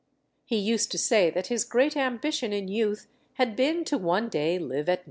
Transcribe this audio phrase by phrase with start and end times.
[0.47, 4.57] He used to say that his great ambition in youth had been to one day
[4.57, 4.99] live at No.